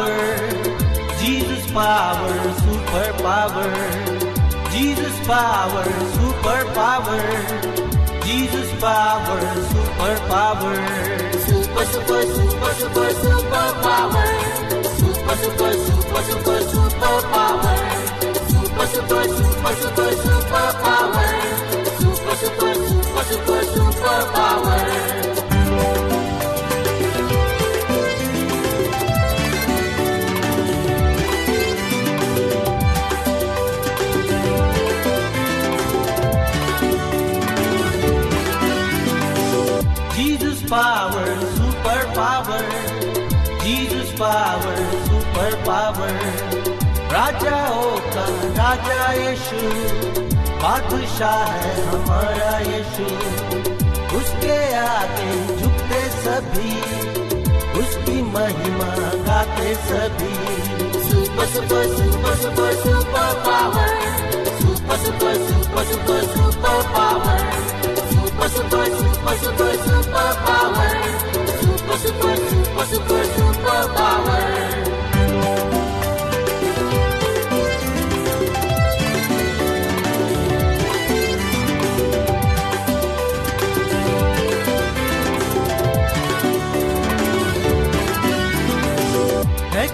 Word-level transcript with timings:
Power. 0.00 1.20
Jesus 1.20 1.70
power, 1.72 2.52
super 2.60 3.12
power. 3.22 3.70
Jesus 4.72 5.26
power, 5.26 5.84
super 6.16 6.64
power. 6.74 7.20
Jesus 8.24 8.70
power, 8.80 9.40
super 9.70 10.16
power. 10.28 10.76
Super, 11.46 11.84
super, 11.84 12.22
super, 12.22 12.72
super, 12.80 13.10
super 13.20 13.68
power. 13.84 14.26
Super, 15.00 15.36
super, 15.36 15.72
super, 15.72 16.22
super, 16.28 16.60
super 16.72 17.20
power. 17.32 17.76
Super, 18.48 18.86
super, 18.86 19.24
super, 19.36 19.74
super, 19.80 20.10
super 20.24 20.68
power. 20.84 21.28
Super, 22.00 22.34
super, 22.36 22.74
super, 22.74 23.24
super, 23.24 23.62
super 23.74 24.20
power. 24.32 25.29
Jesus 40.20 40.62
power, 40.68 41.28
super 41.56 42.00
power. 42.12 42.60
Jesus 43.64 44.12
power, 44.20 44.76
super 45.08 45.52
power. 45.64 46.10
राजाओं 47.12 47.94
का 48.14 48.24
राजा 48.58 49.06
यीशु 49.18 49.60
बादशाह 50.62 51.46
है 51.62 51.72
हमारा 51.86 52.52
यीशु 52.66 53.06
उसके 54.18 54.58
आगे 54.82 55.30
झुकते 55.56 56.02
सभी 56.18 56.74
उसकी 57.80 58.20
महिमा 58.36 58.92
गाते 59.30 59.74
सभी 59.88 60.34
Super, 61.08 61.46
super, 61.54 61.84
super, 61.96 62.34
super, 62.42 62.72
super 62.84 63.30
power. 63.48 63.88
Super, 64.60 64.98
super, 65.06 65.34
super, 65.48 65.84
super, 65.92 66.20
super 66.34 66.78
power. 66.98 67.89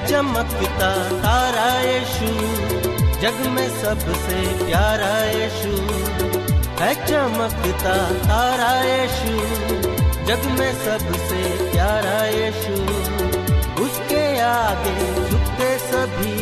चमकता 0.09 0.91
तारा 1.23 1.71
यीशु 1.81 2.31
जग 3.23 3.39
में 3.55 3.69
सबसे 3.83 4.39
प्यारा 4.65 5.15
यीशु। 5.25 6.56
है 6.81 6.93
चमकता 7.07 7.95
तारा 8.29 8.73
यशु 8.87 9.37
जग 10.29 10.43
में 10.59 10.73
सबसे 10.85 11.41
प्यारा 11.71 12.19
यशु 12.33 12.77
उसके 13.85 14.25
आगे 14.47 14.95
झुकते 15.29 15.69
सभी 15.85 16.35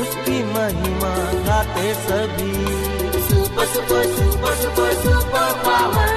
उसकी 0.00 0.38
महिमा 0.54 1.12
गाते 1.48 1.92
सभी 2.06 2.52
super 3.28 3.66
super 3.74 4.04
super 4.16 4.54
super 4.62 4.94
super 5.02 5.52
power 5.66 6.16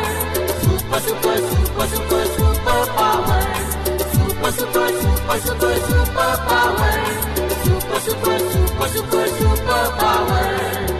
super 0.63 1.00
super 1.07 1.41
super 1.50 1.88
super 1.95 2.25
super 2.38 2.85
power 3.00 3.51
super 4.13 4.51
super 4.59 4.89
super 5.01 5.39
super 5.47 5.77
super 5.89 6.35
power 6.47 7.03
super 7.66 8.00
super 8.07 8.39
super 8.53 8.88
super 8.95 9.27
super 9.39 9.89
power 10.01 10.91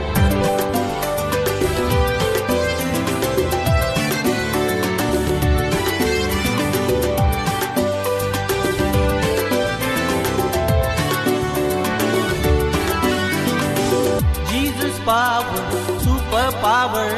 power, 15.12 15.62
super 16.00 16.48
power. 16.64 17.10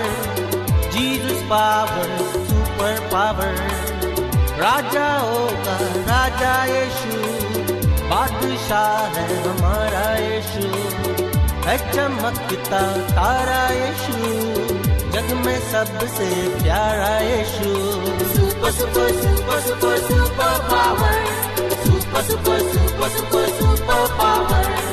Jesus 0.94 1.42
power, 1.50 2.06
super 2.50 2.96
power. 3.14 3.54
राजाओं 4.62 5.46
का 5.66 5.76
राजा 6.10 6.54
यीशु 6.70 7.14
बादशाह 8.10 9.18
है 9.18 9.26
हमारा 9.46 10.06
यीशु 10.22 10.66
है 11.68 11.76
चमकता 11.94 12.82
तारा 13.18 13.62
यीशु 13.80 14.18
जग 15.16 15.34
में 15.46 15.60
सबसे 15.72 16.30
प्यारा 16.62 17.14
यीशु 17.30 17.76
Super, 18.36 18.72
super, 18.80 19.08
super, 19.22 19.60
super, 19.68 19.96
super 20.08 20.54
power. 20.72 21.14
Super, 21.86 22.24
super, 22.32 22.60
super, 22.74 23.10
super, 23.18 23.48
super 23.60 24.04
power. 24.24 24.93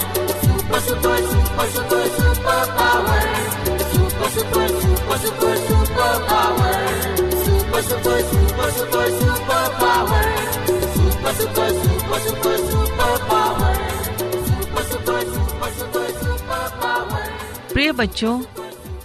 प्रिय 17.73 17.93
बच्चों 18.03 18.41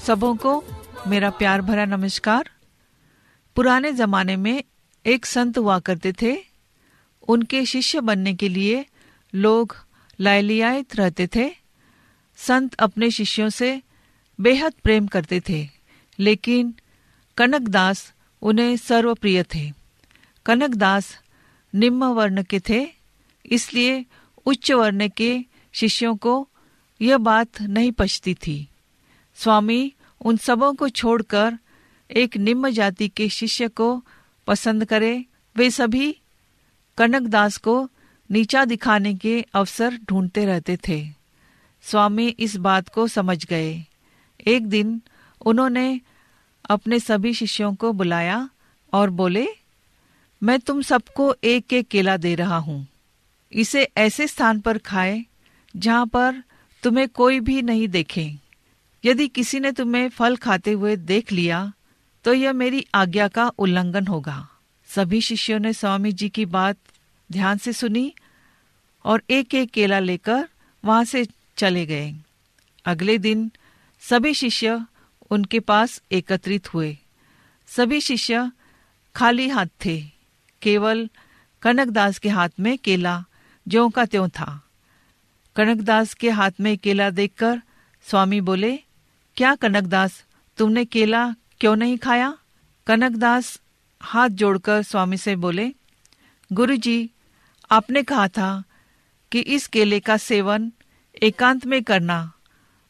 सबों 0.05 0.35
को 0.45 0.53
मेरा 1.07 1.29
प्यार 1.39 1.61
भरा 1.61 1.85
नमस्कार 1.85 2.49
पुराने 3.55 3.91
जमाने 3.93 4.35
में 4.37 4.63
एक 5.05 5.25
संत 5.25 5.57
हुआ 5.57 5.77
करते 5.89 6.13
थे 6.21 6.35
उनके 7.27 7.65
शिष्य 7.65 8.01
बनने 8.09 8.33
के 8.41 8.49
लिए 8.49 8.85
लोग 9.33 9.75
लालियात 10.19 10.95
रहते 10.95 11.27
थे। 11.27 11.49
संत 12.37 12.73
अपने 12.75 13.11
शिष्यों 13.11 13.49
से 13.49 13.81
बेहद 14.39 14.73
प्रेम 14.83 15.07
करते 15.07 15.41
थे, 15.49 15.67
लेकिन 16.19 16.73
कनकदास 17.37 18.13
उन्हें 18.41 18.75
सर्वप्रिय 18.77 19.43
थे। 19.55 19.71
कनकदास 20.45 21.19
निम्न 21.73 22.03
वर्ण 22.03 22.43
के 22.43 22.59
थे, 22.59 22.87
इसलिए 23.45 24.05
उच्च 24.45 24.71
वर्ण 24.71 25.07
के 25.07 25.45
शिष्यों 25.73 26.15
को 26.15 26.47
यह 27.01 27.17
बात 27.17 27.61
नहीं 27.61 27.91
पछती 27.91 28.33
थी। 28.33 28.67
स्वामी 29.35 29.93
उन 30.21 30.37
सबों 30.37 30.73
को 30.73 30.89
छोड़कर 30.89 31.57
एक 32.09 32.37
निम्न 32.37 32.71
जाति 32.71 33.07
के 33.07 33.29
शिष्य 33.29 33.67
को 33.67 34.03
पसंद 34.47 34.85
करे, 34.85 35.25
वे 35.55 35.69
सभी 35.71 36.15
कनकदास 36.97 37.57
को 37.57 37.89
नीचा 38.29 38.63
दिखाने 38.65 39.13
के 39.13 39.41
अवसर 39.53 39.97
ढूंढते 40.09 40.45
रहते 40.45 40.77
थे। 40.87 41.05
स्वामी 41.83 42.27
इस 42.29 42.55
बात 42.57 42.89
को 42.89 43.07
समझ 43.07 43.45
गए। 43.45 43.83
एक 44.47 44.67
दिन 44.67 45.01
उन्होंने 45.41 46.01
अपने 46.69 46.99
सभी 46.99 47.33
शिष्यों 47.33 47.73
को 47.75 47.91
बुलाया 47.93 48.49
और 48.93 49.09
बोले, 49.09 49.47
मैं 50.41 50.59
तुम 50.59 50.81
सबको 50.81 51.33
एक 51.43 51.73
एक 51.73 51.87
केला 51.87 52.17
दे 52.17 52.33
रहा 52.35 52.57
हूँ। 52.57 52.85
इसे 53.51 53.83
ऐसे 53.97 54.27
स्थान 54.27 54.59
पर 54.59 54.77
खाए 54.77 55.23
जहाँ 55.75 56.05
पर 56.07 56.43
तुम्हें 56.83 57.07
कोई 57.09 57.39
भी 57.39 57.61
नहीं 57.61 57.87
देखे। 57.87 58.31
यदि 59.03 59.27
किसी 59.27 59.59
ने 59.59 59.71
तुम्हें 59.71 60.07
फल 60.09 60.35
खाते 60.37 60.71
हुए 60.71 60.95
देख 60.95 61.31
लिया 61.31 61.71
तो 62.25 62.33
यह 62.33 62.53
मेरी 62.53 62.85
आज्ञा 62.95 63.27
का 63.27 63.47
उल्लंघन 63.57 64.07
होगा। 64.07 64.47
सभी 64.89 65.21
शिष्यों 65.21 65.59
ने 65.59 65.73
स्वामी 65.73 66.11
जी 66.11 66.29
की 66.29 66.45
बात 66.47 66.77
ध्यान 67.31 67.57
से 67.57 67.73
सुनी 67.73 68.13
और 69.05 69.23
एक 69.29 69.53
एक 69.53 69.71
केला 69.71 69.99
लेकर 69.99 70.47
वहाँ 70.85 71.05
से 71.05 71.27
चले 71.57 71.85
गए। 71.85 72.13
अगले 72.85 73.17
दिन 73.17 73.51
सभी 73.99 74.33
शिष्य 74.33 74.85
उनके 75.31 75.59
पास 75.59 76.01
एकत्रित 76.11 76.73
हुए। 76.73 76.97
सभी 77.67 78.01
शिष्य 78.01 78.51
खाली 79.15 79.49
हाथ 79.49 79.65
थे। 79.65 80.03
केवल 80.61 81.09
कनकदास 81.61 82.19
के 82.19 82.29
हाथ 82.29 82.49
में 82.59 82.77
केला 82.77 83.25
ज्यों 83.67 83.89
का 83.89 84.05
त्यों 84.05 84.29
था। 84.29 84.63
कनकदास 85.55 86.13
के 86.13 86.29
हाथ 86.29 86.51
में 86.59 86.77
केला 86.77 87.09
देखकर 87.09 87.61
स्वामी 88.03 88.41
बोले, 88.41 88.79
क्या 89.35 89.55
कनकदास, 89.55 90.25
तुमने 90.57 90.85
केला 90.85 91.35
क्यों 91.59 91.75
नहीं 91.75 91.97
खाया? 91.97 92.37
कनकदास 92.87 93.61
हाथ 94.01 94.29
जोड़कर 94.29 94.81
स्वामी 94.81 95.17
से 95.17 95.35
बोले, 95.35 95.73
गुरुजी 96.53 97.09
आपने 97.71 98.03
कहा 98.03 98.27
था 98.27 98.63
कि 99.31 99.39
इस 99.39 99.67
केले 99.67 99.99
का 99.99 100.17
सेवन 100.17 100.71
एकांत 101.23 101.65
में 101.65 101.81
करना, 101.83 102.31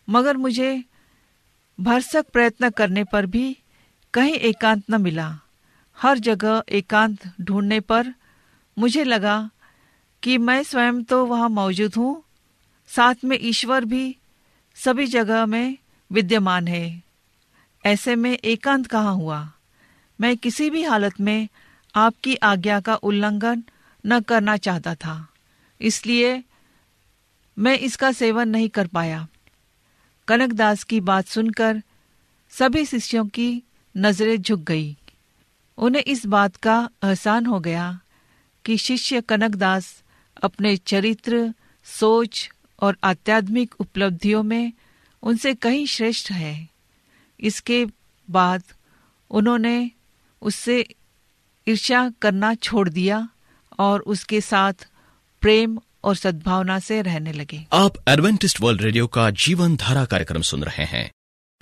मगर 0.08 0.38
मुझे 0.38 0.84
भरसक 1.80 2.26
प्रयत्न 2.34 2.70
करने 2.70 3.04
पर 3.04 3.26
भी 3.26 3.58
कहीं 4.14 4.34
एकांत 4.34 4.84
न 4.90 5.02
मिला। 5.02 5.28
हर 5.98 6.20
जगह 6.20 6.64
एकांत 6.70 7.32
ढूँढने 7.42 7.80
पर 7.80 8.14
मुझे 8.78 9.04
लगा 9.04 9.38
कि 10.24 10.38
मैं 10.38 10.62
स्वयं 10.64 11.04
तो 11.04 11.26
वहाँ 11.26 11.50
मौजूद 11.50 11.96
हूँ, 11.96 12.24
साथ 12.90 13.24
में 13.24 13.38
ईश्वर 13.42 13.86
भी 13.86 14.16
सभी 14.78 15.06
जगह 15.08 15.46
में 15.46 15.78
विद्यमान 16.12 16.68
है। 16.68 17.04
ऐसे 17.84 18.16
में 18.16 18.32
एकांत 18.34 18.88
कहाँ 18.88 19.14
हुआ? 19.16 19.48
मैं 20.20 20.36
किसी 20.38 20.70
भी 20.70 20.84
हालत 20.84 21.20
में 21.20 21.48
आपकी 21.96 22.36
आज्ञा 22.36 22.80
का 22.80 22.96
उल्लंघन 22.96 23.64
न 24.06 24.20
करना 24.22 24.58
चाहता 24.58 24.96
था। 24.96 25.34
इसलिए 25.82 26.44
मैं 27.60 27.80
इसका 27.80 28.12
सेवन 28.12 28.50
नहीं 28.50 28.70
कर 28.70 28.88
पाया। 28.88 29.28
कनकदास 30.28 30.84
की 30.84 31.00
बात 31.00 31.26
सुनकर 31.26 31.82
सभी 32.50 32.86
शिष्यों 32.86 33.28
की 33.28 33.64
नज़रें 33.98 34.38
झुक 34.38 34.60
गई। 34.60 34.98
उन्हें 35.78 36.04
इस 36.04 36.26
बात 36.26 36.56
का 36.56 36.90
एहसान 37.04 37.46
हो 37.46 37.60
गया 37.60 38.00
कि 38.66 38.78
शिष्य 38.78 39.22
कनकदास 39.22 40.04
अपने 40.44 40.78
चरित्र, 40.78 41.54
सोच 41.84 42.50
और 42.80 42.98
आध्यात्मिक 43.04 43.76
उपलब्धियों 43.80 44.44
में 44.44 44.74
उनसे 45.22 45.56
कहीं 45.56 45.86
श्रेष्ठ 45.86 46.32
है। 46.32 46.70
इसके 47.40 47.86
बाद 48.30 48.64
उन्होंने 49.30 49.92
उससे 50.42 50.88
ईर्ष्या 51.68 52.12
करना 52.22 52.56
छोड़ 52.56 52.90
दिया। 52.90 53.30
और 53.80 54.00
उसके 54.00 54.42
साथ 54.42 54.88
प्रेम 55.42 55.78
और 56.04 56.16
सद्भावना 56.16 56.80
से 56.80 57.02
रहने 57.02 57.32
लगे। 57.32 57.66
आप 57.74 57.94
एडवेंटिस्ट 58.08 58.62
वर्ल्ड 58.62 58.82
रेडियो 58.82 59.08
का 59.08 59.30
जीवन 59.30 59.76
धारा 59.76 60.06
कार्यक्रम 60.06 60.42
सुन 60.42 60.64
रहे 60.64 60.86
हैं। 60.86 61.10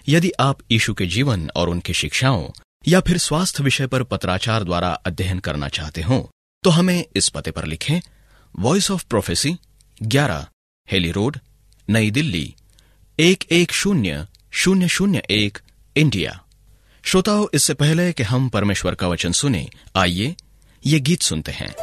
यदि 0.08 0.32
आप 0.40 0.60
यीशु 0.72 0.94
के 0.94 1.06
जीवन 1.06 1.50
और 1.56 1.70
उनकी 1.70 1.94
शिक्षाओं 1.94 2.50
या 2.88 3.00
फिर 3.00 3.18
स्वास्थ्य 3.18 3.64
विषय 3.64 3.88
पर 3.88 4.04
पत्राचार 4.04 4.64
द्वारा 4.64 4.90
अध्ययन 4.90 5.40
करना 5.40 5.68
चाहते 5.70 6.02
हो 6.02 6.30
तो 6.64 6.70
हमें 6.70 7.06
इस 7.16 7.30
पते 7.30 7.52
पर 7.52 7.66
लिखें 7.66 8.00
Voice 8.60 8.92
of 8.92 9.06
Prophecy 9.10 9.56
11 10.04 10.46
Hailey 10.92 11.12
Road 11.12 11.38
Nai 11.90 12.12
Delhi, 12.12 12.56
एक 13.20 13.44
एक 13.52 13.72
शून्य 13.72 14.26
शून्य 14.52 14.88
शून्य 14.88 15.24
एक 15.30 15.58
इंडिया 15.98 16.40
श्रोताओं, 17.04 17.48
इससे 17.54 17.74
पहले 17.74 18.12
कि 18.14 18.24
हम 18.24 18.50
परमेश्वर 18.50 18.96
का 18.96 19.08
वचन 19.08 19.32
सुने, 19.32 19.68
आइए 19.96 20.36
ये 20.86 21.00
गीत 21.00 21.22
सुनते 21.22 21.52
हैं। 21.52 21.74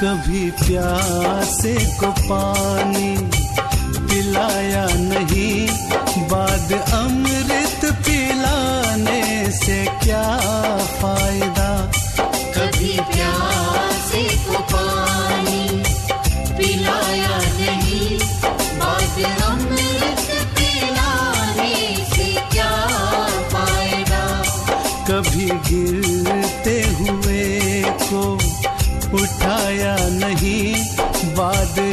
कभी 0.00 0.50
प्यासे 0.50 1.74
को 2.00 2.10
पानी 2.28 3.16
पिलाया 4.08 4.86
नहीं, 4.90 5.66
बाद 6.28 6.72
अमृत 6.72 7.84
पिलाने 7.84 9.50
से 9.52 9.84
क्या 10.04 10.26
फ़ायदा? 11.00 11.53
गिरते 25.68 26.76
हुए 27.00 27.42
को 28.02 28.22
उठाया 29.16 29.96
नहीं 30.10 30.74
बाद 31.38 31.83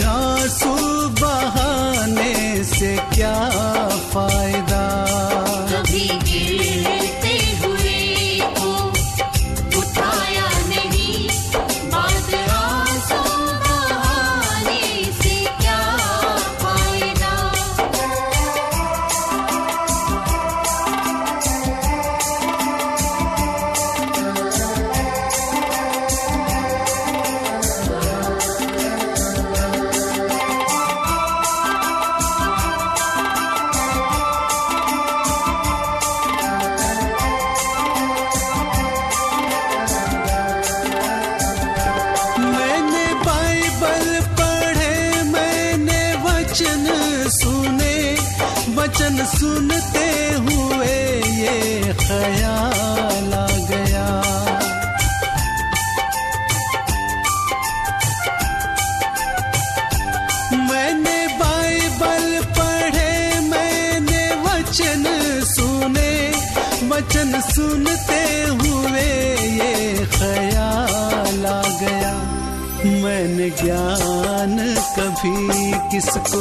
कभी 75.26 75.72
किसको 75.72 76.40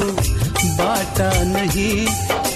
बाटा 0.77 1.31
नहीं? 1.43 2.07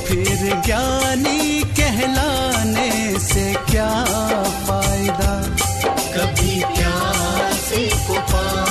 फिर 0.05 0.63
ज्ञानी 0.67 1.63
कहलाने 1.63 3.19
से 3.19 3.55
क्या 3.71 4.05
फ़ायदा? 4.45 5.43
कभी 6.17 6.61
क्या 6.61 7.13
से 7.53 7.89
पानी 8.17 8.64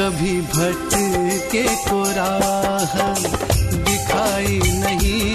कभी 0.00 0.40
भटके 0.40 1.62
को 1.86 2.02
राह 2.16 2.92
दिखाई 3.86 4.60
नहीं, 4.74 5.34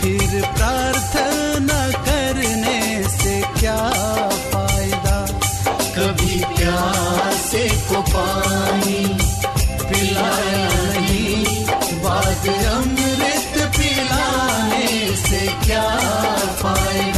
फिर 0.00 0.30
प्रार्थना 0.56 1.80
करने 2.06 2.80
से 3.08 3.34
क्या 3.58 3.76
फ़ायदा? 4.52 5.18
कभी 5.98 6.40
प्यासे 6.56 7.68
को 7.90 8.00
पानी 8.14 9.04
पिलाया 9.84 10.66
नहीं, 10.88 11.44
बाद 12.02 12.48
अमृत 12.72 13.60
पिलाने 13.76 14.88
से 15.26 15.46
क्या 15.66 15.88
फ़ायदा? 16.62 17.17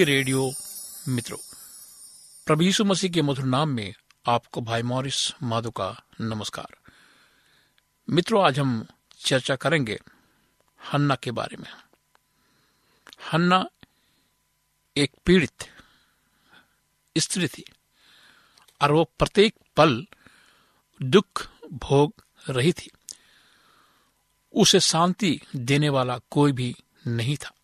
प्रिय 0.00 0.16
रेडियो 0.16 0.52
मित्रों, 1.08 1.38
प्रभु 2.46 2.62
यीशु 2.62 2.84
मसीह 2.84 3.10
के 3.10 3.22
मधुर 3.22 3.44
नाम 3.44 3.68
में 3.68 3.94
आपको 4.28 4.60
भाई 4.60 4.82
मॉरिस 4.82 5.32
माधो 5.42 5.70
का 5.70 6.04
नमस्कार। 6.20 6.76
मित्रों, 8.10 8.44
आज 8.44 8.58
हम 8.58 8.86
चर्चा 9.18 9.56
करेंगे 9.56 9.98
हन्ना 10.92 11.14
के 11.14 11.30
बारे 11.30 11.56
में। 11.56 11.70
हन्ना 13.32 13.68
एक 14.96 15.12
पीड़ित 15.24 15.64
स्त्री 17.18 17.48
थी 17.48 17.64
और 18.82 18.92
वो 18.92 19.04
प्रत्येक 19.04 19.54
पल 19.76 20.06
दुख 21.02 21.48
भोग 21.72 22.24
रही 22.50 22.72
थी। 22.72 22.90
उसे 24.52 24.80
शांति 24.80 25.40
देने 25.56 25.88
वाला 25.88 26.18
कोई 26.30 26.52
भी 26.52 26.76
नहीं 27.06 27.36
था। 27.36 27.54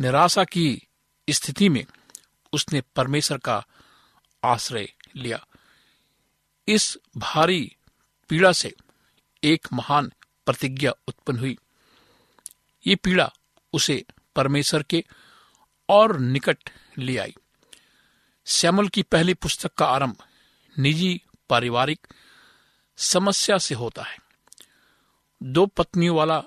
निराशा 0.00 0.44
की 0.44 0.88
स्थिति 1.30 1.68
में 1.68 1.86
उसने 2.52 2.80
परमेश्वर 2.80 3.38
का 3.38 3.66
आश्रय 4.44 4.92
लिया। 5.16 5.46
इस 6.68 6.98
भारी 7.16 7.76
पीड़ा 8.28 8.52
से 8.52 8.74
एक 9.44 9.68
महान 9.72 10.12
प्रतिज्ञा 10.46 10.92
उत्पन्न 11.08 11.38
हुई। 11.38 11.58
ये 12.86 12.96
पीड़ा 12.96 13.32
उसे 13.72 14.04
परमेश्वर 14.36 14.82
के 14.82 15.04
और 15.88 16.18
निकट 16.18 16.58
ले 16.98 17.18
आई। 17.18 17.34
श्यामल 18.46 18.88
की 18.88 19.02
पहली 19.02 19.34
पुस्तक 19.34 19.74
का 19.74 19.86
आरंभ 19.86 20.16
निजी 20.78 21.22
पारिवारिक 21.48 22.06
समस्या 22.96 23.58
से 23.58 23.74
होता 23.74 24.02
है। 24.02 24.18
दो 25.42 25.66
पत्नियों 25.66 26.16
वाला 26.16 26.42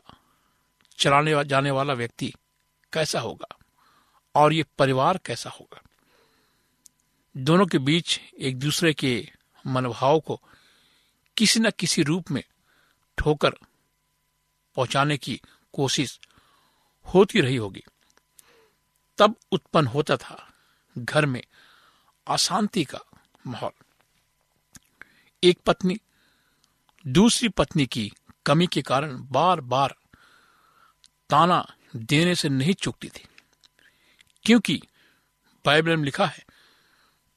चलाने 0.98 1.46
जाने 1.46 1.72
वाला 1.72 1.94
व्यक्ति 1.94 2.34
कैसा 2.94 3.20
होगा? 3.20 3.57
और 4.38 4.54
ये 4.54 4.66
परिवार 4.78 5.18
कैसा 5.26 5.50
होगा? 5.50 5.82
दोनों 7.38 7.66
के 7.66 7.78
बीच 7.78 8.20
एक 8.40 8.60
दूसरे 8.60 8.94
के 8.94 9.30
मनोभाव 9.68 10.20
को 10.20 10.42
किसी 11.38 11.60
न 11.60 11.70
किसी 11.70 12.04
रूप 12.04 12.32
में 12.32 12.44
ठोकर 13.18 13.50
पहुँचाने 14.76 15.18
की 15.18 15.42
कोशिश 15.74 16.20
होती 17.14 17.42
रही 17.42 17.56
होगी। 17.56 17.84
तब 19.18 19.36
उत्पन्न 19.52 19.88
होता 19.88 20.18
था 20.18 20.54
घर 20.98 21.26
में 21.26 21.44
अशांति 22.28 22.84
का 22.84 23.00
माहौल। 23.48 23.72
एक 25.44 25.60
पत्नी 25.66 25.98
दूसरी 27.08 27.50
पत्नी 27.50 27.86
की 27.86 28.14
कमी 28.46 28.68
के 28.68 28.82
कारण 28.82 29.28
बार 29.32 29.62
बार 29.62 29.96
ताना 31.30 31.76
देने 31.96 32.36
से 32.36 32.50
नहीं 32.50 32.74
चूकती 32.74 33.10
थी। 33.10 33.28
क्योंकि 34.48 34.82
बाइबल 35.66 35.98
में 35.98 36.04
लिखा 36.04 36.26
है, 36.26 36.46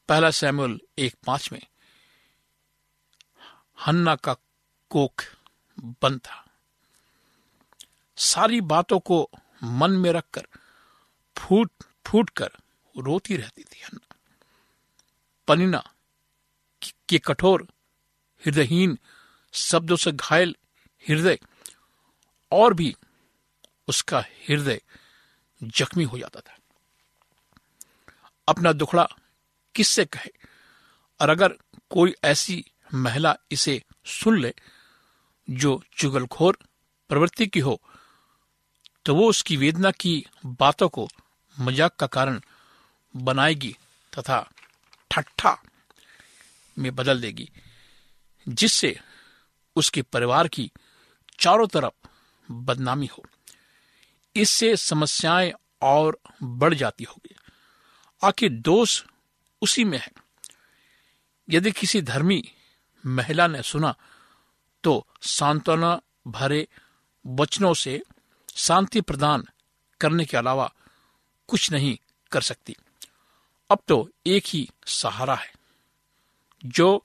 पहला 0.08 0.30
सैमुअल 0.30 0.80
एक 0.98 1.14
पाँच 1.26 1.52
में, 1.52 1.62
हन्ना 3.86 4.14
का 4.16 4.34
कोख 4.90 5.24
बंद 5.80 6.20
था। 6.20 6.46
सारी 8.16 8.60
बातों 8.60 9.00
को 9.00 9.30
मन 9.64 9.90
में 9.90 10.12
रखकर, 10.12 10.46
फूट 11.36 11.70
फूट 12.06 12.30
कर 12.30 12.50
रोती 12.96 13.36
रहती 13.36 13.64
थी 13.64 13.80
हन्ना। 13.80 14.16
पनिना 15.48 15.82
के 17.08 17.18
कठोर, 17.18 17.68
हृदयहीन, 18.46 18.98
शब्दों 19.52 19.96
से 19.96 20.12
घायल 20.12 20.56
हृदय, 21.08 21.38
और 22.52 22.74
भी 22.74 22.96
उसका 23.88 24.20
हृदय 24.20 24.82
जख्मी 25.62 26.04
हो 26.04 26.18
जाता 26.18 26.40
था। 26.40 26.56
अपना 28.50 28.73
दुखड़ा 28.73 29.09
किससे 29.75 30.04
कहे? 30.04 30.30
और 31.21 31.30
अगर 31.30 31.54
कोई 31.90 32.14
ऐसी 32.25 32.64
महिला 32.95 33.35
इसे 33.50 33.83
सुन 34.04 34.38
ले, 34.38 34.54
जो 35.49 35.83
चुगलखोर 35.97 36.59
प्रवृत्ति 37.11 37.47
की 37.47 37.61
हो 37.61 37.80
तो 39.07 39.14
वो 39.14 39.28
उसकी 39.28 39.57
वेदना 39.57 39.90
की 39.90 40.14
बातों 40.47 40.88
को 40.88 41.09
मज़ाक 41.57 41.95
का 41.97 42.07
कारण 42.07 42.40
बनाएगी 43.14 43.76
तथा 44.12 44.38
ठट्ठा 45.11 45.57
में 46.76 46.95
बदल 46.95 47.21
देगी, 47.21 47.49
जिससे 48.47 48.99
उसके 49.76 50.02
परिवार 50.02 50.49
की 50.49 50.71
चारों 51.38 51.66
तरफ़ 51.66 52.09
बदनामी 52.49 53.07
हो। 53.07 53.25
इससे 54.37 54.76
समस्याएँ 54.76 55.52
और 55.83 56.19
बढ़ 56.42 56.75
जाती 56.75 57.04
होगी। 57.04 57.35
आखिर 58.22 58.50
दोष 58.50 59.04
उसी 59.62 59.84
में 59.84 59.98
है। 59.98 60.10
यदि 61.50 61.72
किसी 61.72 62.02
धर्मी 62.02 62.52
महिला 63.06 63.46
ने 63.46 63.62
सुना 63.62 63.94
तो 64.84 65.06
सांत्वना 65.22 66.00
भरे 66.26 66.68
वचनों 67.26 67.74
से 67.74 68.02
शांति 68.54 69.00
प्रदान 69.00 69.44
करने 70.00 70.24
के 70.24 70.36
अलावा 70.36 70.72
कुछ 71.48 71.72
नहीं 71.72 71.98
कर 72.32 72.40
सकती। 72.40 72.76
अब 73.70 73.78
तो 73.88 74.10
एक 74.26 74.42
ही 74.46 74.70
सहारा 74.86 75.34
है। 75.34 75.52
जो 76.64 77.04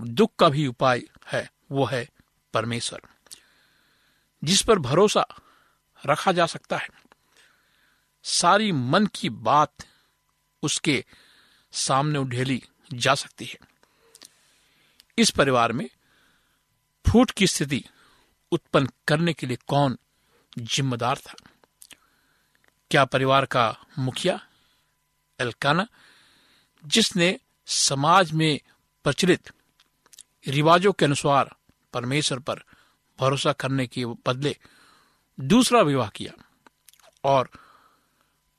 दुख 0.00 0.30
का 0.38 0.48
भी 0.48 0.66
उपाय 0.66 1.02
है, 1.26 1.52
वो 1.70 1.84
है 1.84 2.08
परमेश्वर, 2.54 3.00
जिस 4.44 4.62
पर 4.62 4.78
भरोसा 4.78 5.26
रखा 6.06 6.32
जा 6.32 6.46
सकता 6.46 6.76
है। 6.76 6.88
सारी 8.22 8.72
मन 8.72 9.06
की 9.06 9.28
बात 9.30 9.74
उसके 10.62 11.04
सामने 11.72 12.18
उढेली 12.18 12.62
जा 12.94 13.14
सकती 13.14 13.44
है। 13.44 13.58
इस 15.18 15.30
परिवार 15.30 15.72
में 15.72 15.90
फूट 17.08 17.30
की 17.30 17.46
स्थिति 17.46 17.84
उत्पन्न 18.52 18.88
करने 19.08 19.32
के 19.32 19.46
लिए 19.46 19.56
कौन 19.56 19.98
जिम्मेदार 20.58 21.18
था? 21.18 21.34
क्या 22.90 23.04
परिवार 23.04 23.46
का 23.46 23.78
मुखिया 23.98 24.46
एलकाना, 25.40 25.86
जिसने 26.86 27.40
समाज 27.66 28.32
में 28.32 28.60
प्रचलित 29.04 29.50
रिवाजों 30.48 30.92
के 30.92 31.04
अनुसार 31.04 31.54
परमेश्वर 31.92 32.38
पर 32.38 32.62
भरोसा 33.20 33.52
करने 33.52 33.86
के 33.86 34.06
बदले 34.06 34.56
दूसरा 35.40 35.80
विवाह 35.80 36.08
किया 36.08 36.32
और 37.24 37.50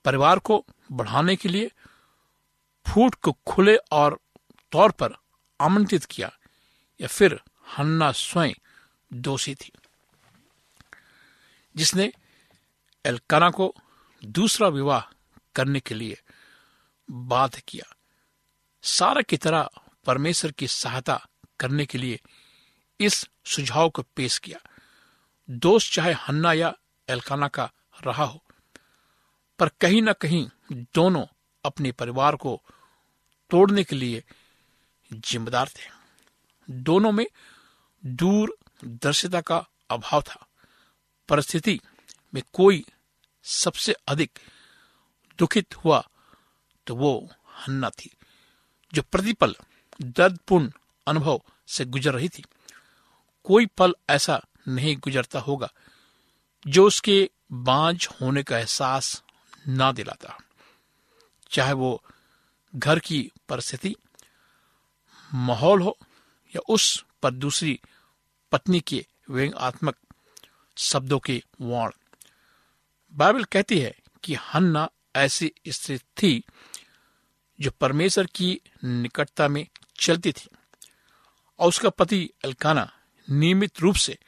परिवार 0.04 0.38
को 0.38 0.66
बढ़ाने 0.92 1.36
के 1.36 1.48
लिए 1.48 1.70
फूट 2.90 3.14
को 3.14 3.32
खुले 3.46 3.76
और 3.76 4.20
तौर 4.72 4.90
पर 4.90 5.14
आमंत्रित 5.60 6.04
किया, 6.04 6.38
या 7.00 7.08
फिर 7.08 7.40
हन्ना 7.78 8.12
स्वयं 8.12 8.52
दोषी 9.12 9.54
थी। 9.54 9.72
जिसने 11.76 12.12
एलकाना 13.06 13.50
को 13.50 13.74
दूसरा 14.24 14.68
विवाह 14.68 15.00
करने 15.54 15.80
के 15.80 15.94
लिए 15.94 16.18
बाध्य 17.10 17.62
किया। 17.68 17.96
सारा 18.82 19.22
की 19.22 19.36
तरह 19.36 19.68
परमेश्वर 20.06 20.52
की 20.52 20.66
सहायता 20.66 21.26
करने 21.60 21.86
के 21.86 21.98
लिए 21.98 22.20
इस 23.00 23.26
सुझाव 23.44 23.90
को 23.90 24.02
पेश 24.02 24.38
किया। 24.38 24.58
दोष 25.50 25.94
चाहे 25.94 26.12
हन्ना 26.12 26.52
या 26.52 26.74
एलकाना 27.08 27.48
का 27.48 27.70
रहा 28.06 28.24
हो, 28.24 28.42
पर 29.58 29.68
कहीं 29.68 30.02
ना 30.02 30.12
कहीं 30.12 30.48
दोनों 30.72 31.26
अपने 31.64 31.92
परिवार 31.92 32.36
को 32.36 32.62
तोड़ने 33.50 33.84
के 33.84 33.96
लिए 33.96 34.22
जिम्मेदार 35.12 35.68
थे। 35.68 35.88
दोनों 36.68 37.12
में 37.12 37.26
दूरदर्शिता 38.04 39.40
का 39.40 39.58
अभाव 39.90 40.22
था। 40.22 40.46
परिस्थिति 41.28 41.78
में 42.34 42.42
कोई 42.52 42.84
सबसे 43.44 43.92
अधिक 44.08 44.38
दुखित 45.38 45.76
हुआ 45.76 46.02
तो 46.86 46.94
वो 46.96 47.28
हन्ना 47.56 47.90
थी, 47.90 48.10
जो 48.92 49.02
प्रतिपल, 49.02 49.54
दर्दपूर्ण 50.02 50.70
अनुभव 51.06 51.42
से 51.68 51.84
गुजर 51.84 52.14
रही 52.14 52.28
थी। 52.28 52.44
कोई 53.44 53.66
पल 53.66 53.94
ऐसा 54.10 54.40
नहीं 54.68 54.96
गुजरता 54.96 55.40
होगा 55.40 55.70
जो 56.66 56.86
उसके 56.86 57.30
बांझ 57.52 58.08
होने 58.20 58.42
का 58.42 58.58
एहसास 58.58 59.22
ना 59.68 59.90
दिलाता। 59.92 60.38
चाहे 61.50 61.72
वो 61.72 62.02
घर 62.76 62.98
की 62.98 63.30
परिस्थिति, 63.48 63.96
माहौल 65.34 65.82
हो 65.82 65.98
या 66.56 66.60
उस 66.68 67.04
पर 67.22 67.30
दूसरी 67.30 67.80
पत्नी 68.52 68.80
के 68.80 69.06
व्यंग्यात्मक 69.30 69.96
शब्दों 70.76 71.18
के 71.18 71.42
वाण 71.60 71.90
बाइबल 73.12 73.44
कहती 73.44 73.78
है 73.78 73.98
कि 74.24 74.34
हन्ना 74.34 74.90
ऐसी 75.16 75.52
स्त्री 75.68 75.98
थी 75.98 76.44
जो 77.60 77.70
परमेश्वर 77.70 78.26
की 78.26 78.60
निकटता 78.84 79.48
में 79.48 79.66
चलती 80.00 80.32
थी 80.32 80.48
और 81.58 81.68
उसका 81.68 81.88
पति 81.88 82.30
अलकाना 82.44 82.92
नियमित 83.30 83.80
रूप 83.80 83.94
से 83.94 84.18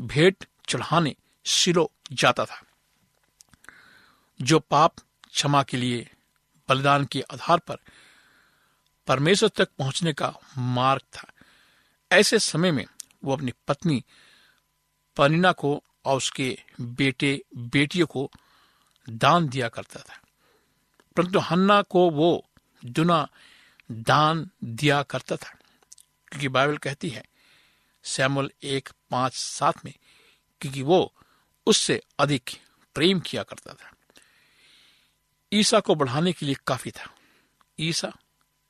भेंट 0.00 0.44
चढ़ाने 0.68 1.16
सिलो 1.44 1.92
जाता 2.12 2.44
था, 2.44 2.62
जो 4.42 4.58
पाप 4.58 4.94
क्षमा 5.32 5.62
के 5.62 5.76
लिए 5.76 6.10
बलिदान 6.68 7.04
के 7.04 7.20
आधार 7.20 7.58
पर 7.58 7.76
परमेश्वर 9.06 9.48
तक 9.48 9.68
पहुँचने 9.78 10.12
का 10.12 10.34
मार्ग 10.58 11.02
था। 11.02 11.32
ऐसे 12.12 12.38
समय 12.38 12.72
में 12.72 12.84
वो 13.24 13.32
अपनी 13.32 13.52
पत्नी 13.68 14.04
पनिना 15.16 15.52
को 15.52 15.82
और 16.04 16.16
उसके 16.16 16.58
बेटे, 16.80 17.44
बेटियों 17.56 18.06
को 18.06 18.30
दान 19.10 19.48
दिया 19.48 19.68
करता 19.68 20.00
था। 20.00 20.20
परंतु 21.16 21.38
हन्ना 21.38 21.82
को 21.82 22.10
वो 22.10 22.50
दुना 22.84 23.28
दान 23.92 24.50
दिया 24.64 25.02
करता 25.02 25.36
था। 25.36 25.50
क्योंकि 26.28 26.48
बाइबल 26.48 26.76
कहती 26.76 27.08
है 27.08 27.24
सैमुअल 28.02 28.50
एक 28.62 28.88
पाँच 29.10 29.34
सात 29.34 29.84
में, 29.84 29.94
क्योंकि 30.60 30.82
वो 30.82 31.14
उससे 31.66 32.02
अधिक 32.18 32.50
प्रेम 32.94 33.20
किया 33.20 33.42
करता 33.42 33.74
था। 33.74 33.93
ईसा 35.54 35.80
को 35.80 35.94
बढ़ाने 35.94 36.32
के 36.32 36.46
लिए 36.46 36.56
काफ़ी 36.66 36.90
था। 36.90 37.10
ईसा 37.78 38.12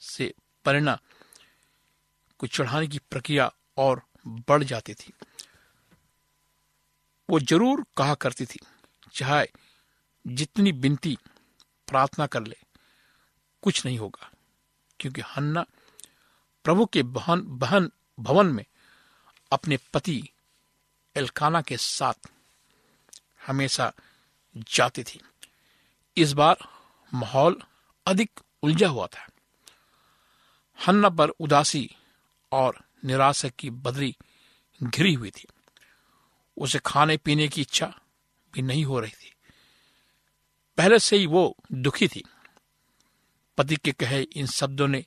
से 0.03 0.33
परिणा 0.65 0.99
को 2.41 2.47
चढ़ाने 2.47 2.87
की 2.87 2.99
प्रक्रिया 3.11 3.51
और 3.77 4.03
बढ़ 4.27 4.63
जाती 4.65 4.95
थी। 4.95 5.13
वो 7.29 7.41
ज़रूर 7.41 7.85
कहा 7.97 8.15
करती 8.15 8.47
थी, 8.47 8.59
चाहे 9.13 9.47
जितनी 10.25 10.73
बिनती 10.75 11.17
प्रार्थना 11.89 12.27
कर 12.27 12.43
ले, 12.43 12.57
कुछ 13.63 13.85
नहीं 13.87 13.99
होगा, 13.99 14.31
क्योंकि 15.01 15.21
हन्ना 15.27 15.65
प्रभु 16.65 16.87
के 16.87 17.03
बहन 17.03 17.43
बहन, 17.59 17.91
भवन 18.19 18.47
में 18.47 18.65
अपने 19.53 19.79
पति 19.95 20.23
एलकाना 21.17 21.61
के 21.63 21.77
साथ 21.77 22.29
हमेशा 23.47 23.93
जाती 24.57 25.03
थी। 25.03 25.21
इस 26.17 26.33
बार 26.33 26.57
माहौल 27.15 27.63
अधिक 28.07 28.41
उलझा 28.63 28.89
हुआ 28.89 29.07
था। 29.07 29.29
हन्ना 30.87 31.09
पर 31.09 31.29
उदासी 31.29 31.97
और 32.53 32.85
निराशा 33.05 33.49
की 33.49 33.71
बदरी 33.71 34.17
घिरी 34.83 35.15
हुई 35.15 35.31
थी। 35.31 35.47
उसे 36.57 36.81
खाने 36.87 37.17
पीने 37.17 37.49
की 37.49 37.61
इच्छा 37.61 38.01
भी 38.53 38.63
नहीं 38.63 38.85
हो 38.85 39.01
रही 39.01 39.13
थी। 39.13 39.35
पहले 40.77 40.99
से 40.99 41.17
ही 41.17 41.27
वो 41.27 41.57
दुखी 41.73 42.09
थी। 42.09 42.25
पति 43.59 43.77
के 43.77 43.93
कहे 43.93 44.23
इन 44.23 44.47
शब्दों 44.47 44.89
ने, 44.89 45.05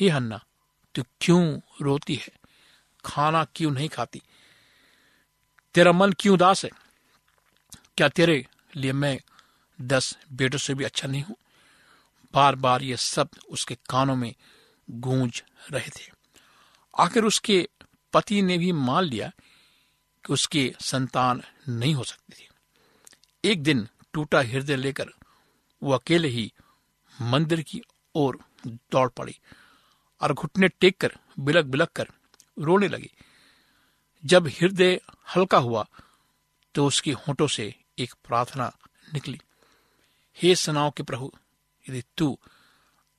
ही 0.00 0.08
हन्ना, 0.08 0.44
तू 0.94 1.02
क्यों 1.20 1.60
रोती 1.82 2.14
है? 2.14 2.32
खाना 3.04 3.44
क्यों 3.44 3.70
नहीं 3.70 3.88
खाती? 3.88 4.22
तेरा 5.74 5.92
मन 5.92 6.12
क्यों 6.12 6.34
उदास 6.34 6.64
है? 6.64 6.70
क्या 7.96 8.08
तेरे 8.08 8.46
लिए 8.76 8.92
मैं 8.92 9.20
दस 9.78 10.16
बेटों 10.32 10.58
से 10.58 10.74
भी 10.74 10.84
अच्छा 10.84 11.08
नहीं 11.08 11.22
हूँ। 11.22 11.36
बार 12.34 12.56
बार 12.56 12.82
ये 12.82 12.96
शब्द 12.96 13.38
उसके 13.50 13.74
कानों 13.90 14.16
में 14.16 14.34
गूंज 14.88 15.42
रहे 15.70 15.88
थे। 15.88 16.10
आखिर 16.94 17.24
उसके 17.24 17.68
पति 18.14 18.40
ने 18.42 18.58
भी 18.58 18.72
मान 18.72 19.04
लिया 19.04 19.30
कि 20.24 20.32
उसके 20.32 20.72
संतान 20.80 21.42
नहीं 21.68 21.94
हो 21.94 22.04
सकती 22.04 22.32
थी। 22.34 22.48
एक 23.44 23.62
दिन 23.62 23.86
टूटा 24.12 24.40
हृदय 24.42 24.76
लेकर 24.76 25.10
वो 25.82 25.92
अकेले 25.92 26.28
ही 26.28 26.52
मंदिर 27.18 27.62
की 27.62 27.80
ओर 28.14 28.38
दौड़ 28.66 29.08
पड़ी 29.08 29.38
और 30.20 30.32
घुटने 30.32 30.68
टेक 30.70 30.96
कर 30.96 31.12
बिलक 31.38 31.64
बिलक 31.64 31.90
कर 31.92 32.08
रोने 32.56 32.88
लगी। 32.88 33.10
जब 34.24 34.46
हृदय 34.50 35.00
हल्का 35.36 35.58
हुआ 35.58 35.86
तो 36.74 36.86
उसके 36.86 37.12
होठों 37.18 37.46
से 37.48 37.74
एक 37.98 38.14
प्रार्थना 38.26 38.72
निकली। 39.14 39.40
हे 40.42 40.54
सनाओ 40.54 40.90
के 40.90 41.02
प्रभु, 41.02 41.32
यदि 41.88 42.02
तू 42.16 42.38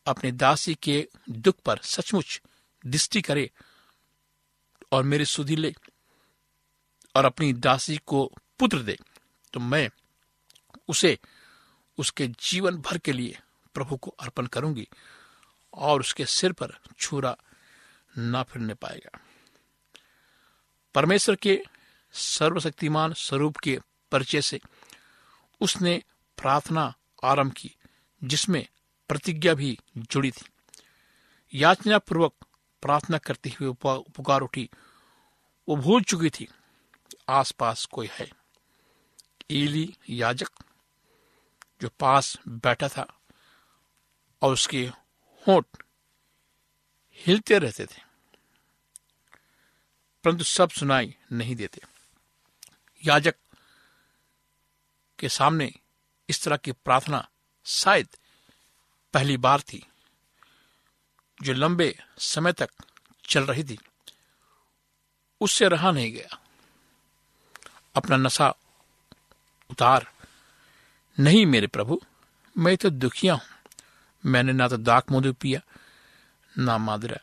अपने 0.08 0.32
दासी 0.32 0.76
के 0.76 1.08
दुख 1.30 1.56
पर 1.66 1.80
सचमुच 1.84 2.42
दृष्टि 2.86 3.22
करे 3.22 3.52
और 4.92 5.04
मेरी 5.04 5.26
सुधि 5.26 5.56
ले 5.56 5.76
और 7.16 7.26
अपनी 7.26 7.54
दासी 7.54 7.98
को 7.98 8.34
पुत्र 8.60 8.80
दे 8.80 8.98
तो 9.54 9.60
मैं 9.60 9.90
उसे 10.88 11.20
उसके 11.98 12.28
जीवन 12.28 12.78
भर 12.78 12.98
के 12.98 13.12
लिए 13.12 13.40
प्रभु 13.74 13.98
को 13.98 14.16
अर्पण 14.20 14.46
करूँगी 14.46 14.88
और 15.74 16.00
उसके 16.00 16.26
सिर 16.26 16.52
पर 16.52 16.80
छुरा 17.00 17.38
ना 18.18 18.44
फिरने 18.44 18.74
पाएगा। 18.74 19.20
परमेश्वर 20.96 21.36
के 21.36 21.64
सर्वशक्तिमान 22.14 23.14
स्वरूप 23.14 23.58
के 23.58 23.80
परिचय 24.12 24.42
से 24.42 24.60
उसने 25.62 26.04
प्रार्थना 26.38 26.94
आरंभ 27.24 27.54
की, 27.54 27.76
जिसमें 28.22 28.66
प्रतिज्ञा 29.10 29.54
भी 29.54 29.78
जुड़ी 29.98 30.32
थी। 30.32 30.46
याचना 31.54 31.98
पूर्वक 32.00 32.34
प्रार्थना 32.84 33.18
करती 33.18 33.50
हुई 33.50 33.74
पुकार 33.84 34.42
उठी, 34.42 34.70
वो 35.68 35.76
भूल 35.76 36.04
चुकी 36.04 36.30
थी, 36.30 36.48
आसपास 37.30 37.86
कोई 37.86 38.10
है। 38.12 38.30
ईली 39.52 39.94
याजक, 40.10 40.50
जो 41.82 41.90
पास 42.00 42.38
बैठा 42.48 42.88
था 42.88 43.06
और 44.42 44.54
उसके 44.54 44.86
होठ 45.46 45.66
हिलते 47.20 47.58
रहते 47.60 47.86
थे, 47.86 48.02
परंतु 50.24 50.44
सब 50.44 50.70
सुनाई 50.70 51.16
नहीं 51.32 51.56
देते। 51.56 51.82
याजक 53.04 53.36
के 55.20 55.30
सामने 55.30 55.72
इस 56.30 56.44
तरह 56.44 56.58
की 56.58 56.72
प्रार्थना 56.72 57.30
शायद 57.66 58.08
पहली 59.14 59.38
बार 59.38 59.62
थी, 59.62 59.86
जो 61.42 61.54
लंबे 61.54 62.04
समय 62.18 62.54
तक 62.54 62.70
चल 63.26 63.44
रही 63.44 63.64
थी। 63.64 63.80
उससे 65.42 65.68
रहा 65.68 65.92
नहीं 65.92 66.14
गया। 66.14 66.40
अपना 67.96 68.18
नशा 68.18 68.56
उतार। 69.72 70.12
नहीं 71.20 71.46
मेरे 71.46 71.68
प्रभु, 71.68 72.02
मैं 72.58 72.78
तो 72.78 72.90
दुखिया 72.90 73.34
हूँ। 73.34 73.42
मैंने 74.26 74.54
ना 74.54 74.68
तो 74.68 74.78
दाक 74.78 75.12
मधु 75.12 75.34
पिया, 75.34 75.62
ना 76.58 76.78
मादरा। 76.78 77.18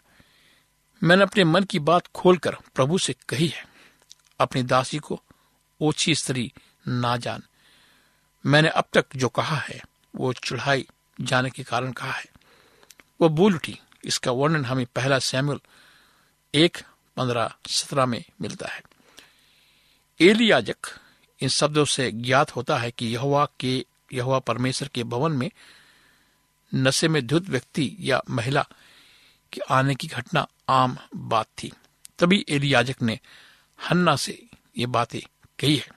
मैंने 1.03 1.23
अपने 1.23 1.45
मन 1.45 1.65
की 1.65 1.79
बात 1.79 2.07
खोलकर 2.07 2.57
प्रभु 2.75 2.99
से 2.99 3.13
कही 3.29 3.49
है। 3.49 3.67
अपनी 4.41 4.63
दासी 4.63 4.99
को 4.99 5.23
ओछी 5.81 6.15
स्त्री 6.15 6.53
ना 6.89 7.17
जान। 7.17 7.43
मैंने 8.47 8.69
अब 8.69 8.85
तक 8.93 9.05
जो 9.17 9.29
कहा 9.29 9.57
है, 9.57 9.83
वो 10.17 10.33
चढ़ाई 10.33 10.87
जाने 11.21 11.51
के 11.51 11.63
कारण 11.63 11.93
कहा 11.93 12.13
है। 12.13 12.27
वो 13.21 13.29
भूल 13.29 13.55
उठी, 13.55 13.81
इसका 14.05 14.31
वर्णन 14.31 14.65
हमें 14.65 14.87
पहला 14.87 15.19
सैमुअल 15.19 15.61
एक 16.55 16.79
पंद्रह 17.17 17.55
सत्रह 17.67 18.07
में 18.07 18.25
मिलता 18.41 18.69
है। 18.69 18.83
एली 20.21 20.51
याजक 20.51 20.77
इन 21.41 21.49
शब्दों 21.49 21.85
से 21.85 22.13
ज्ञात 22.13 22.57
होता 22.57 22.79
है 22.79 22.91
कि 22.91 23.07
यहोवा 23.07 23.49
के, 23.61 23.87
यहोवा 24.13 24.39
परमेश्वर 24.39 24.89
के 24.89 25.05
भवन 25.05 25.33
में 25.33 25.51
नशे 26.75 27.09
में 27.09 27.27
धुत 27.27 27.49
व्यक्ति 27.49 27.97
या 28.01 28.23
महिला 28.31 28.67
के 29.53 29.61
आने 29.61 29.95
की 29.95 30.09
घटना 30.09 30.49
आम 30.69 30.99
बात 31.17 31.47
थी। 31.47 31.73
तभी 32.19 32.45
एलियाजक 32.49 33.03
ने 33.03 33.21
हन्ना 33.91 34.17
से 34.17 34.47
ये 34.79 34.87
बातें 34.87 35.21
कही 35.59 35.77
है। 35.77 35.89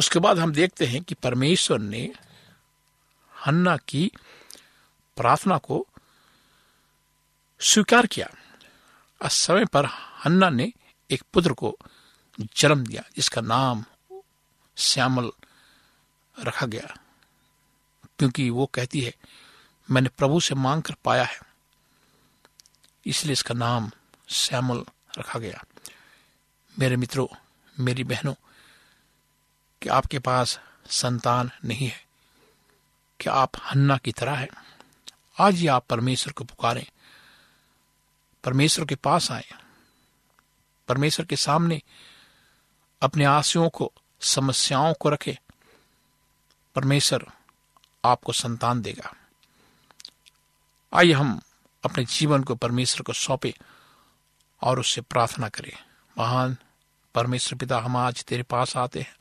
उसके 0.00 0.18
बाद 0.18 0.38
हम 0.38 0.52
देखते 0.52 0.86
हैं 0.86 1.02
कि 1.02 1.14
परमेश्वर 1.14 1.78
ने 1.78 2.12
हन्ना 3.46 3.76
की 3.76 4.12
प्रार्थना 5.16 5.58
को 5.58 5.86
स्वीकार 7.60 8.06
किया। 8.06 8.28
और 9.22 9.28
समय 9.28 9.64
पर 9.64 9.86
हन्ना 10.24 10.50
ने 10.50 10.72
एक 11.10 11.22
पुत्र 11.32 11.52
को 11.52 11.76
जन्म 12.56 12.86
दिया, 12.86 13.02
जिसका 13.16 13.40
नाम 13.40 13.84
श्यामल 14.76 15.30
रखा 16.40 16.66
गया। 16.66 16.96
क्योंकि 18.18 18.50
वो 18.50 18.66
कहती 18.66 19.00
है, 19.00 19.14
मैंने 19.90 20.08
प्रभु 20.08 20.40
से 20.40 20.54
मांग 20.54 20.82
कर 20.82 20.94
पाया 21.04 21.24
है, 21.24 21.40
इसलिए 23.06 23.32
इसका 23.32 23.54
नाम 23.54 23.90
श्यामल 24.28 24.84
रखा 25.18 25.38
गया। 25.38 25.64
मेरे 26.78 26.96
मित्रों, 26.96 27.26
मेरी 27.80 28.04
बहनों 28.04 28.34
कि 29.82 29.88
आपके 29.88 30.18
पास 30.18 30.60
संतान 30.90 31.50
नहीं 31.64 31.88
है 31.88 32.06
क्या 33.20 33.32
आप 33.32 33.50
हन्ना 33.56 33.96
की 33.96 34.12
तरह 34.12 34.36
है। 34.36 34.48
आज 35.40 35.54
ही 35.54 35.66
आप 35.66 35.86
परमेश्वर 35.86 36.32
को 36.32 36.44
पुकारें। 36.44 36.86
परमेश्वर 38.44 38.84
के 38.84 38.94
पास 38.94 39.30
आए। 39.30 39.54
परमेश्वर 40.88 41.26
के 41.26 41.36
सामने 41.36 41.82
अपने 43.02 43.24
आशयों 43.24 43.68
को, 43.68 43.92
समस्याओं 44.20 44.94
को 44.94 45.08
रखे। 45.08 45.38
परमेश्वर 46.74 47.26
आपको 48.04 48.32
संतान 48.32 48.82
देगा। 48.82 49.14
आइए 50.94 51.12
हम 51.12 51.40
अपने 51.84 52.04
जीवन 52.04 52.44
को 52.44 52.54
परमेश्वर 52.54 53.02
को 53.02 53.12
सौंपे 53.12 53.54
और 54.62 54.80
उससे 54.80 55.00
प्रार्थना 55.00 55.48
करें। 55.48 55.84
महान 56.18 56.56
परमेश्वर 57.14 57.58
पिता, 57.58 57.78
हम 57.78 57.96
आज 57.96 58.24
तेरे 58.24 58.42
पास 58.42 58.76
आते 58.76 59.00
हैं। 59.00 59.17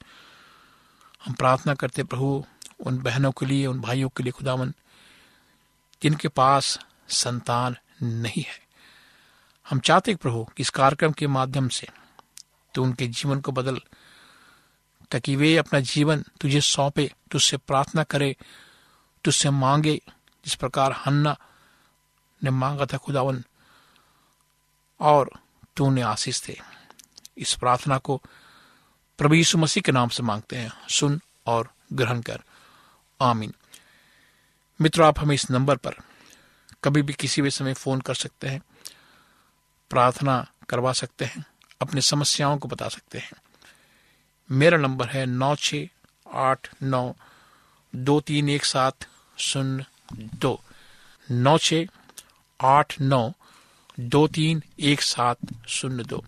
हम 1.26 1.34
प्रार्थना 1.34 1.74
करते, 1.74 2.04
प्रभु, 2.04 2.46
उन 2.80 2.98
बहनों 2.98 3.32
के 3.32 3.46
लिए, 3.46 3.66
उन 3.66 3.82
भाइयों 3.82 4.10
के 4.10 4.24
लिए, 4.24 4.32
खुदावन, 4.32 4.74
जिनके 6.04 6.28
पास 6.28 6.80
संतान 7.10 7.76
नहीं 8.04 8.44
है। 8.44 8.60
हम 9.70 9.80
चाहते 9.80 10.16
प्रभु, 10.16 10.44
कि 10.44 10.64
इस 10.64 10.70
कार्यक्रम 10.70 11.12
के 11.12 11.28
माध्यम 11.28 11.68
से 11.70 11.88
तो 12.74 12.84
उनके 12.84 13.08
जीवन 13.08 13.42
को 13.42 13.52
बदल, 13.52 13.82
ताकि 15.12 15.36
वे 15.36 15.58
अपना 15.58 15.80
जीवन 15.80 16.24
तुझे 16.42 16.62
सौंपे, 16.62 17.12
तुझसे 17.32 17.58
प्रार्थना 17.58 18.04
करे, 18.04 18.36
तुझसे 19.24 19.50
मांगे, 19.50 20.02
जिस 20.46 20.56
प्रकार 20.56 20.92
हन्ना 20.92 21.38
ने 22.44 22.50
मांगा 22.50 22.86
था, 22.86 22.98
खुदावन, 22.98 23.44
और 25.00 25.30
तूने 25.78 26.02
आशीष 26.02 26.48
थे 26.48 26.58
इस 27.38 27.54
प्रार्थना 27.54 27.98
को 27.98 28.22
प्रभु 29.18 29.36
यीशु 29.36 29.58
मसीह 29.58 29.82
के 29.82 29.92
नाम 29.92 30.10
से 30.10 30.24
मांगते 30.24 30.56
हैं, 30.56 30.72
सुन 30.90 31.22
और 31.46 31.74
ग्रहण 31.94 32.22
कर। 32.22 32.42
आमीन। 33.22 33.54
मित्रों, 34.82 35.08
आप 35.08 35.20
हमें 35.20 35.36
इस 35.36 35.52
नंबर 35.52 35.76
पर 35.76 35.96
कभी 36.84 37.02
भी 37.02 37.14
किसी 37.14 37.42
भी 37.42 37.52
समय 37.52 37.74
फ़ोन 37.74 38.02
कर 38.02 38.16
सकते 38.16 38.48
हैं, 38.48 38.62
प्रार्थना 39.90 40.48
करवा 40.70 40.94
सकते 40.94 41.26
हैं, 41.26 41.46
अपनी 41.82 42.02
समस्याओं 42.02 42.58
को 42.58 42.68
बता 42.68 42.88
सकते 42.88 43.18
हैं। 43.18 43.32
मेरा 44.52 44.78
नंबर 44.78 45.08
है 45.08 45.26
नौ 45.26 45.56
छ 45.56 45.76
आठ 46.34 46.70
नौ 46.84 47.14
दो 47.96 48.20
तीन 48.20 48.50
एक 48.50 48.66
सात 48.66 48.96
शून्य 49.38 49.86
दो। 50.14 50.64
नौ 51.32 51.58
छ 51.58 51.74
आठ 52.62 53.02
नौ 53.02 53.34
दो 54.00 54.28
तीन 54.28 54.64
एक 54.80 55.02
सात 55.02 55.38
शून्य 55.68 56.04
दो। 56.04 56.26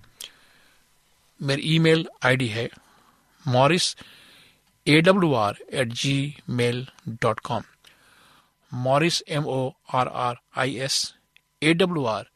मेरी 1.42 1.62
ईमेल 1.76 2.08
आईडी 2.26 2.48
है 2.48 2.70
Morris 3.48 3.96
A 4.88 5.02
W 5.02 5.34
R 5.34 5.58
at 5.74 5.88
Gmail 6.50 6.88
dot 7.08 7.40
com 7.40 7.64
Morris 8.74 9.22
M 9.28 9.46
O 9.46 9.72
R 9.94 10.08
R 10.08 10.36
I 10.58 10.76
S 10.76 11.16
A 11.64 11.74
W 11.74 12.06
R 12.06 12.30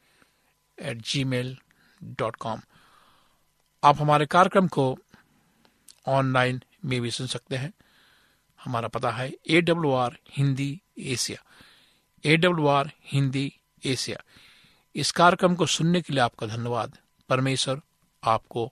at 0.82 0.98
Gmail 1.24 1.58
dot 2.04 2.36
com 2.36 2.62
आप 3.84 4.02
हमारे 4.02 4.26
कार्यक्रम 4.26 4.68
को 4.68 4.98
ऑनलाइन 6.08 6.62
में 6.86 7.02
भी 7.02 7.12
सुन 7.12 7.28
सकते 7.28 7.56
हैं। 7.56 7.74
हमारा 8.64 8.88
पता 8.88 9.12
है 9.12 9.32
A 9.48 9.62
W 9.62 9.92
R 9.94 10.18
Hindi 10.32 10.82
Asia. 11.00 11.44
A 12.26 12.38
W 12.38 12.68
R 12.68 12.92
Hindi 13.06 13.54
Asia. 13.86 14.24
इस 14.96 15.12
कार्यक्रम 15.12 15.56
को 15.56 15.66
सुनने 15.66 16.02
के 16.02 16.14
लिए 16.14 16.22
आपका 16.22 16.48
धन्यवाद। 16.48 16.98
परमेश्वर 17.30 17.82
आपको 18.24 18.72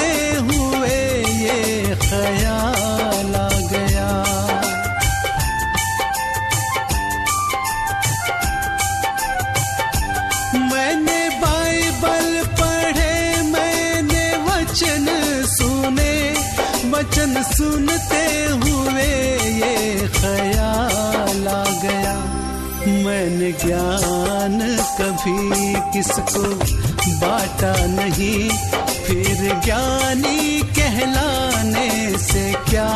ज्ञान 23.51 24.59
कभी 25.01 25.73
किसको 25.93 26.43
बाटा 27.21 27.73
नहीं? 27.85 28.49
फिर 29.05 29.61
ज्ञानी 29.65 30.61
कहलाने 30.61 32.17
से 32.17 32.53
क्या 32.69 32.89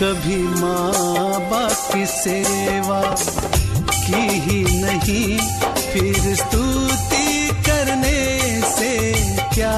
कभी 0.00 0.36
माँ 0.60 1.40
बाप 1.50 1.92
की 1.92 2.04
सेवा 2.06 3.00
की 4.06 4.24
ही 4.46 4.62
नहीं 4.82 5.38
फिर 5.92 6.34
स्तुति 6.36 7.48
करने 7.68 8.18
से 8.72 8.92
क्या 9.54 9.72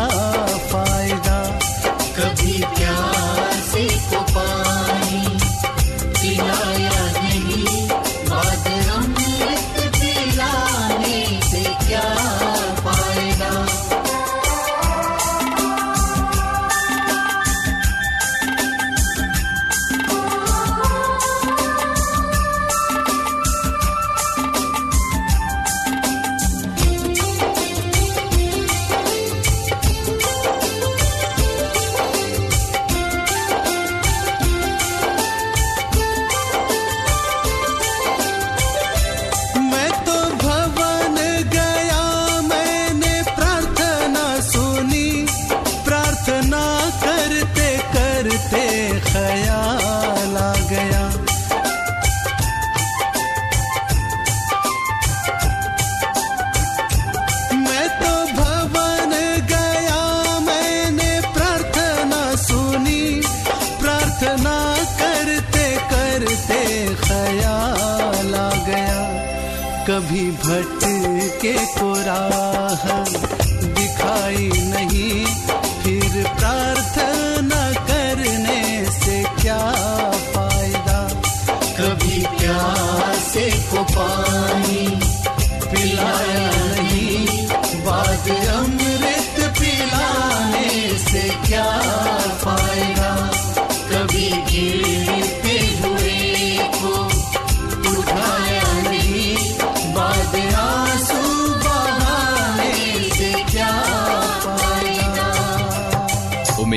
भटके 71.59 72.38